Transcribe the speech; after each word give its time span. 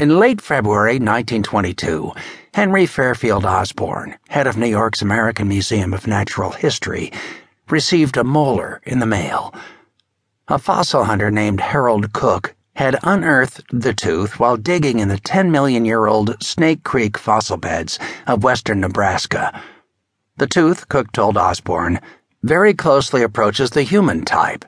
In 0.00 0.18
late 0.18 0.40
February 0.40 0.94
1922, 0.94 2.12
Henry 2.54 2.86
Fairfield 2.86 3.44
Osborn, 3.44 4.16
head 4.30 4.46
of 4.46 4.56
New 4.56 4.66
York's 4.66 5.02
American 5.02 5.46
Museum 5.46 5.92
of 5.92 6.06
Natural 6.06 6.52
History, 6.52 7.12
received 7.68 8.16
a 8.16 8.24
molar 8.24 8.80
in 8.86 9.00
the 9.00 9.04
mail. 9.04 9.54
A 10.48 10.58
fossil 10.58 11.04
hunter 11.04 11.30
named 11.30 11.60
Harold 11.60 12.14
Cook 12.14 12.54
had 12.76 12.98
unearthed 13.02 13.60
the 13.70 13.92
tooth 13.92 14.40
while 14.40 14.56
digging 14.56 15.00
in 15.00 15.08
the 15.08 15.20
10 15.20 15.50
million 15.50 15.84
year 15.84 16.06
old 16.06 16.42
Snake 16.42 16.82
Creek 16.82 17.18
fossil 17.18 17.58
beds 17.58 17.98
of 18.26 18.42
western 18.42 18.80
Nebraska. 18.80 19.62
The 20.38 20.46
tooth, 20.46 20.88
Cook 20.88 21.12
told 21.12 21.36
Osborn, 21.36 22.00
very 22.42 22.72
closely 22.72 23.22
approaches 23.22 23.68
the 23.68 23.82
human 23.82 24.24
type. 24.24 24.64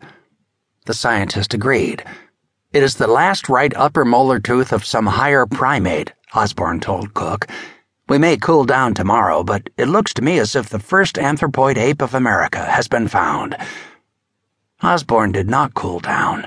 The 0.84 0.92
scientist 0.92 1.54
agreed. 1.54 2.04
It 2.72 2.82
is 2.82 2.94
the 2.94 3.06
last 3.06 3.50
right 3.50 3.70
upper 3.76 4.02
molar 4.02 4.40
tooth 4.40 4.72
of 4.72 4.82
some 4.82 5.06
higher 5.06 5.44
primate, 5.44 6.14
Osborn 6.34 6.80
told 6.80 7.12
Cook. 7.12 7.46
We 8.08 8.16
may 8.16 8.38
cool 8.38 8.64
down 8.64 8.94
tomorrow, 8.94 9.44
but 9.44 9.68
it 9.76 9.88
looks 9.88 10.14
to 10.14 10.22
me 10.22 10.38
as 10.38 10.56
if 10.56 10.70
the 10.70 10.78
first 10.78 11.18
anthropoid 11.18 11.76
ape 11.76 12.00
of 12.00 12.14
America 12.14 12.64
has 12.64 12.88
been 12.88 13.08
found. 13.08 13.58
Osborn 14.82 15.32
did 15.32 15.50
not 15.50 15.74
cool 15.74 16.00
down. 16.00 16.46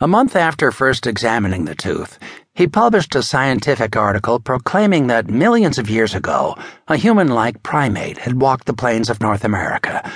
A 0.00 0.08
month 0.08 0.36
after 0.36 0.72
first 0.72 1.06
examining 1.06 1.66
the 1.66 1.74
tooth, 1.74 2.18
he 2.54 2.66
published 2.66 3.14
a 3.14 3.22
scientific 3.22 3.94
article 3.94 4.40
proclaiming 4.40 5.08
that 5.08 5.28
millions 5.28 5.76
of 5.76 5.90
years 5.90 6.14
ago, 6.14 6.56
a 6.88 6.96
human 6.96 7.28
like 7.28 7.62
primate 7.62 8.16
had 8.16 8.40
walked 8.40 8.64
the 8.64 8.72
plains 8.72 9.10
of 9.10 9.20
North 9.20 9.44
America. 9.44 10.10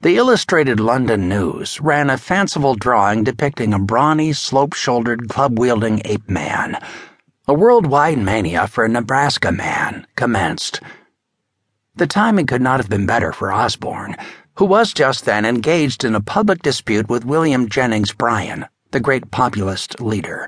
The 0.00 0.16
Illustrated 0.16 0.78
London 0.78 1.28
News 1.28 1.80
ran 1.80 2.08
a 2.08 2.16
fanciful 2.16 2.76
drawing 2.76 3.24
depicting 3.24 3.74
a 3.74 3.80
brawny, 3.80 4.32
slope 4.32 4.74
shouldered, 4.74 5.28
club 5.28 5.58
wielding 5.58 6.00
ape 6.04 6.30
man. 6.30 6.80
A 7.48 7.54
worldwide 7.54 8.18
mania 8.18 8.68
for 8.68 8.84
a 8.84 8.88
Nebraska 8.88 9.50
man 9.50 10.06
commenced. 10.14 10.78
The 11.96 12.06
timing 12.06 12.46
could 12.46 12.62
not 12.62 12.78
have 12.78 12.88
been 12.88 13.06
better 13.06 13.32
for 13.32 13.52
Osborn, 13.52 14.14
who 14.54 14.66
was 14.66 14.92
just 14.92 15.24
then 15.24 15.44
engaged 15.44 16.04
in 16.04 16.14
a 16.14 16.20
public 16.20 16.62
dispute 16.62 17.08
with 17.08 17.24
William 17.24 17.68
Jennings 17.68 18.12
Bryan, 18.12 18.66
the 18.92 19.00
great 19.00 19.32
populist 19.32 20.00
leader. 20.00 20.46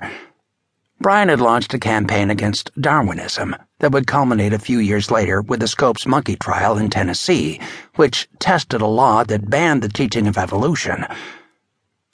Bryan 1.01 1.29
had 1.29 1.41
launched 1.41 1.73
a 1.73 1.79
campaign 1.79 2.29
against 2.29 2.69
Darwinism 2.79 3.55
that 3.79 3.91
would 3.91 4.05
culminate 4.05 4.53
a 4.53 4.59
few 4.59 4.77
years 4.77 5.09
later 5.09 5.41
with 5.41 5.59
the 5.59 5.67
Scopes 5.67 6.05
monkey 6.05 6.35
trial 6.35 6.77
in 6.77 6.91
Tennessee, 6.91 7.59
which 7.95 8.29
tested 8.37 8.81
a 8.81 8.85
law 8.85 9.23
that 9.23 9.49
banned 9.49 9.81
the 9.81 9.89
teaching 9.89 10.27
of 10.27 10.37
evolution. 10.37 11.07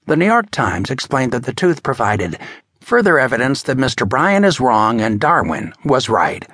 The 0.06 0.16
New 0.16 0.26
York 0.26 0.52
Times 0.52 0.90
explained 0.90 1.34
that 1.34 1.44
the 1.44 1.54
tooth 1.54 1.84
provided 1.84 2.40
further 2.80 3.20
evidence 3.20 3.62
that 3.64 3.76
Mr. 3.76 4.08
Bryan 4.08 4.46
is 4.46 4.62
wrong 4.62 5.02
and 5.02 5.20
Darwin 5.20 5.74
was 5.84 6.08
right. 6.08 6.48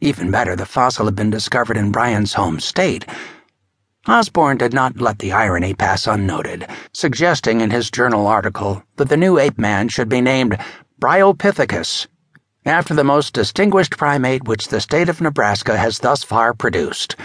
Even 0.00 0.32
better, 0.32 0.56
the 0.56 0.66
fossil 0.66 1.04
had 1.04 1.14
been 1.14 1.30
discovered 1.30 1.76
in 1.76 1.92
Bryan's 1.92 2.34
home 2.34 2.58
state. 2.58 3.06
Osborn 4.08 4.56
did 4.56 4.74
not 4.74 5.00
let 5.00 5.20
the 5.20 5.30
irony 5.30 5.74
pass 5.74 6.08
unnoted, 6.08 6.66
suggesting 6.92 7.60
in 7.60 7.70
his 7.70 7.88
journal 7.88 8.26
article 8.26 8.82
that 8.96 9.08
the 9.08 9.16
new 9.16 9.38
ape 9.38 9.58
man 9.58 9.88
should 9.88 10.08
be 10.08 10.20
named 10.20 10.58
Bryopithecus, 10.98 12.06
after 12.64 12.94
the 12.94 13.04
most 13.04 13.34
distinguished 13.34 13.98
primate 13.98 14.44
which 14.44 14.68
the 14.68 14.80
state 14.80 15.10
of 15.10 15.20
Nebraska 15.20 15.76
has 15.76 15.98
thus 15.98 16.24
far 16.24 16.54
produced. 16.54 17.16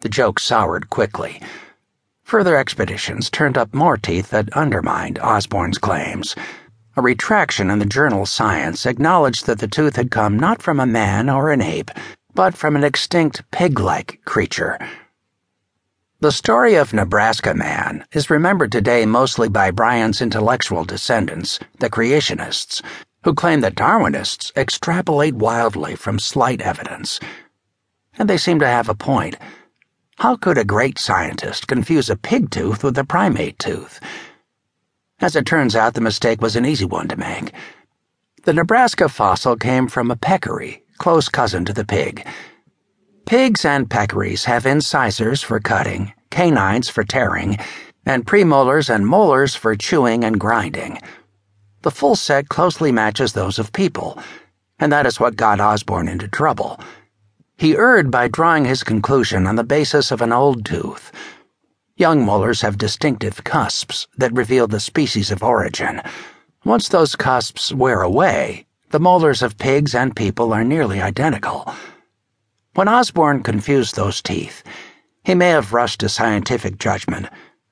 The 0.00 0.08
joke 0.08 0.40
soured 0.40 0.88
quickly. 0.88 1.42
Further 2.24 2.56
expeditions 2.56 3.28
turned 3.28 3.58
up 3.58 3.74
more 3.74 3.98
teeth 3.98 4.30
that 4.30 4.50
undermined 4.54 5.18
Osborn's 5.18 5.76
claims. 5.76 6.34
A 6.96 7.02
retraction 7.02 7.70
in 7.70 7.78
the 7.78 7.84
journal 7.84 8.24
Science 8.24 8.86
acknowledged 8.86 9.44
that 9.44 9.58
the 9.58 9.68
tooth 9.68 9.96
had 9.96 10.10
come 10.10 10.38
not 10.38 10.62
from 10.62 10.80
a 10.80 10.86
man 10.86 11.28
or 11.28 11.50
an 11.50 11.60
ape, 11.60 11.90
but 12.34 12.56
from 12.56 12.74
an 12.74 12.84
extinct 12.84 13.42
pig 13.50 13.78
like 13.78 14.18
creature. 14.24 14.78
The 16.22 16.32
story 16.32 16.74
of 16.74 16.92
Nebraska 16.92 17.54
Man 17.54 18.04
is 18.12 18.28
remembered 18.28 18.70
today 18.70 19.06
mostly 19.06 19.48
by 19.48 19.70
Bryan's 19.70 20.20
intellectual 20.20 20.84
descendants, 20.84 21.58
the 21.78 21.88
creationists, 21.88 22.82
who 23.24 23.32
claim 23.32 23.62
that 23.62 23.74
Darwinists 23.74 24.54
extrapolate 24.54 25.34
wildly 25.34 25.96
from 25.96 26.18
slight 26.18 26.60
evidence. 26.60 27.20
And 28.18 28.28
they 28.28 28.36
seem 28.36 28.58
to 28.58 28.66
have 28.66 28.90
a 28.90 28.94
point. 28.94 29.38
How 30.18 30.36
could 30.36 30.58
a 30.58 30.64
great 30.64 30.98
scientist 30.98 31.66
confuse 31.66 32.10
a 32.10 32.16
pig 32.16 32.50
tooth 32.50 32.84
with 32.84 32.98
a 32.98 33.04
primate 33.04 33.58
tooth? 33.58 33.98
As 35.20 35.34
it 35.34 35.46
turns 35.46 35.74
out, 35.74 35.94
the 35.94 36.02
mistake 36.02 36.42
was 36.42 36.54
an 36.54 36.66
easy 36.66 36.84
one 36.84 37.08
to 37.08 37.16
make. 37.16 37.54
The 38.44 38.52
Nebraska 38.52 39.08
fossil 39.08 39.56
came 39.56 39.88
from 39.88 40.10
a 40.10 40.16
peccary, 40.16 40.84
close 40.98 41.30
cousin 41.30 41.64
to 41.64 41.72
the 41.72 41.86
pig. 41.86 42.26
Pigs 43.30 43.64
and 43.64 43.88
peccaries 43.88 44.46
have 44.46 44.66
incisors 44.66 45.40
for 45.40 45.60
cutting, 45.60 46.12
canines 46.30 46.88
for 46.88 47.04
tearing, 47.04 47.58
and 48.04 48.26
premolars 48.26 48.92
and 48.92 49.06
molars 49.06 49.54
for 49.54 49.76
chewing 49.76 50.24
and 50.24 50.40
grinding. 50.40 50.98
The 51.82 51.92
full 51.92 52.16
set 52.16 52.48
closely 52.48 52.90
matches 52.90 53.32
those 53.32 53.60
of 53.60 53.72
people, 53.72 54.18
and 54.80 54.90
that 54.90 55.06
is 55.06 55.20
what 55.20 55.36
got 55.36 55.60
Osborn 55.60 56.08
into 56.08 56.26
trouble. 56.26 56.80
He 57.56 57.76
erred 57.76 58.10
by 58.10 58.26
drawing 58.26 58.64
his 58.64 58.82
conclusion 58.82 59.46
on 59.46 59.54
the 59.54 59.62
basis 59.62 60.10
of 60.10 60.22
an 60.22 60.32
old 60.32 60.64
tooth. 60.64 61.12
Young 61.94 62.24
molars 62.24 62.62
have 62.62 62.78
distinctive 62.78 63.44
cusps 63.44 64.08
that 64.16 64.32
reveal 64.32 64.66
the 64.66 64.80
species 64.80 65.30
of 65.30 65.44
origin. 65.44 66.02
Once 66.64 66.88
those 66.88 67.14
cusps 67.14 67.72
wear 67.72 68.02
away, 68.02 68.66
the 68.88 68.98
molars 68.98 69.40
of 69.40 69.56
pigs 69.56 69.94
and 69.94 70.16
people 70.16 70.52
are 70.52 70.64
nearly 70.64 71.00
identical. 71.00 71.72
When 72.74 72.88
Osborn 72.88 73.42
confused 73.42 73.96
those 73.96 74.22
teeth, 74.22 74.62
he 75.24 75.34
may 75.34 75.48
have 75.48 75.72
rushed 75.72 76.00
to 76.00 76.08
scientific 76.08 76.78
judgment, 76.78 77.26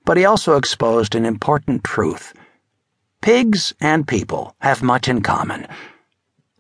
but 0.05 0.17
he 0.17 0.25
also 0.25 0.57
exposed 0.57 1.15
an 1.15 1.25
important 1.25 1.85
truth. 1.85 2.33
Pigs 3.21 3.75
and 3.81 4.09
people 4.09 4.57
have 4.61 4.83
much 4.83 5.09
in 5.09 5.23
common. 5.23 5.69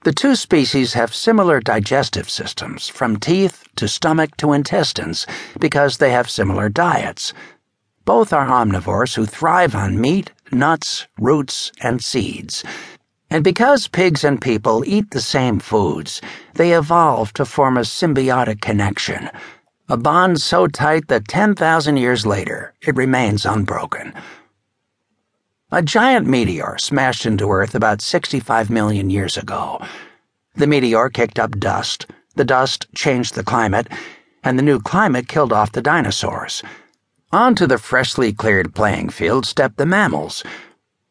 The 0.05 0.13
two 0.13 0.37
species 0.37 0.95
have 0.95 1.13
similar 1.13 1.61
digestive 1.61 2.31
systems, 2.31 2.89
from 2.89 3.17
teeth 3.17 3.65
to 3.75 3.89
stomach 3.89 4.37
to 4.37 4.53
intestines, 4.53 5.27
because 5.59 5.97
they 5.97 6.13
have 6.13 6.31
similar 6.31 6.69
diets. 6.69 7.35
Both 8.05 8.33
are 8.33 8.47
omnivores 8.47 9.17
who 9.17 9.27
thrive 9.27 9.75
on 9.75 10.01
meat, 10.01 10.31
nuts, 10.53 11.09
roots, 11.19 11.73
and 11.81 12.03
seeds. 12.03 12.63
And 13.31 13.45
because 13.45 13.89
pigs 13.89 14.25
and 14.25 14.41
people 14.41 14.83
eat 14.87 15.11
the 15.11 15.21
same 15.21 15.59
foods, 15.61 16.23
they 16.55 16.73
evolve 16.73 17.35
to 17.35 17.45
form 17.45 17.77
a 17.77 17.83
symbiotic 17.83 18.63
connection, 18.63 19.29
a 19.89 19.99
bond 19.99 20.41
so 20.41 20.67
tight 20.67 21.09
that 21.09 21.29
10,000 21.29 21.97
years 21.99 22.25
later 22.25 22.73
it 22.81 22.97
remains 22.97 23.45
unbroken. 23.45 24.15
A 25.71 25.83
giant 25.83 26.27
meteor 26.27 26.77
smashed 26.79 27.27
into 27.27 27.51
Earth 27.51 27.75
about 27.75 28.01
65 28.01 28.71
million 28.71 29.11
years 29.11 29.37
ago. 29.37 29.79
The 30.55 30.67
meteor 30.67 31.11
kicked 31.11 31.39
up 31.39 31.59
dust, 31.59 32.07
the 32.37 32.45
dust 32.45 32.87
changed 32.95 33.35
the 33.35 33.45
climate, 33.45 33.89
and 34.43 34.59
the 34.59 34.63
new 34.63 34.81
climate 34.81 35.29
killed 35.29 35.53
off 35.53 35.73
the 35.73 35.83
dinosaurs. 35.83 36.63
Onto 37.31 37.67
the 37.67 37.77
freshly 37.77 38.33
cleared 38.33 38.75
playing 38.75 39.11
field 39.11 39.45
stepped 39.45 39.77
the 39.77 39.85
mammals 39.85 40.43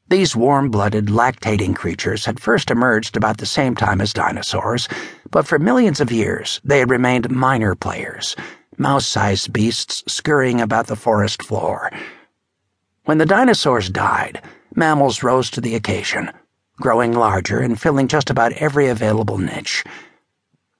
these 0.09 0.35
warm 0.35 0.71
blooded, 0.71 1.07
lactating 1.07 1.75
creatures 1.75 2.25
had 2.25 2.39
first 2.39 2.71
emerged 2.71 3.17
about 3.17 3.37
the 3.37 3.45
same 3.45 3.75
time 3.75 3.99
as 3.99 4.13
dinosaurs, 4.13 4.87
but 5.31 5.45
for 5.45 5.59
millions 5.59 5.99
of 5.99 6.11
years 6.11 6.61
they 6.63 6.79
had 6.79 6.89
remained 6.89 7.29
minor 7.29 7.75
players, 7.75 8.35
mouse 8.77 9.05
sized 9.05 9.51
beasts 9.51 10.03
scurrying 10.07 10.61
about 10.61 10.87
the 10.87 10.95
forest 10.95 11.43
floor. 11.43 11.91
When 13.03 13.17
the 13.17 13.25
dinosaurs 13.25 13.89
died, 13.89 14.41
mammals 14.75 15.23
rose 15.23 15.49
to 15.51 15.61
the 15.61 15.75
occasion, 15.75 16.31
growing 16.77 17.11
larger 17.11 17.59
and 17.59 17.79
filling 17.79 18.07
just 18.07 18.29
about 18.29 18.53
every 18.53 18.87
available 18.87 19.37
niche. 19.37 19.83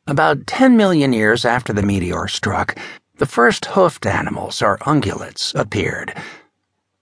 About 0.07 0.47
10 0.47 0.77
million 0.77 1.11
years 1.11 1.43
after 1.43 1.73
the 1.73 1.83
meteor 1.83 2.29
struck, 2.29 2.77
the 3.17 3.25
first 3.25 3.65
hoofed 3.65 4.05
animals, 4.05 4.61
or 4.61 4.77
ungulates, 4.79 5.53
appeared. 5.53 6.13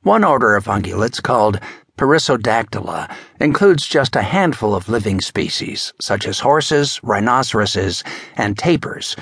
One 0.01 0.23
order 0.23 0.55
of 0.55 0.65
ungulates, 0.65 1.21
called 1.21 1.59
Perissodactyla 1.97 3.09
includes 3.39 3.87
just 3.87 4.15
a 4.15 4.21
handful 4.21 4.75
of 4.75 4.89
living 4.89 5.21
species, 5.21 5.93
such 6.01 6.27
as 6.27 6.41
horses, 6.41 6.99
rhinoceroses, 7.03 8.03
and 8.35 8.57
tapirs. 8.57 9.15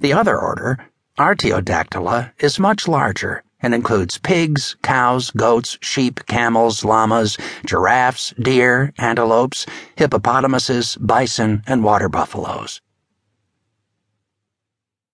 The 0.00 0.12
other 0.12 0.36
order, 0.36 0.78
Artiodactyla, 1.18 2.32
is 2.40 2.58
much 2.58 2.88
larger 2.88 3.44
and 3.60 3.74
includes 3.74 4.18
pigs, 4.18 4.74
cows, 4.82 5.30
goats, 5.30 5.78
sheep, 5.80 6.26
camels, 6.26 6.84
llamas, 6.84 7.38
giraffes, 7.64 8.34
deer, 8.40 8.92
antelopes, 8.98 9.64
hippopotamuses, 9.94 10.96
bison, 10.96 11.62
and 11.68 11.84
water 11.84 12.08
buffaloes. 12.08 12.80